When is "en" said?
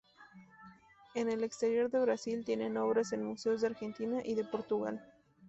1.13-1.29, 3.13-3.23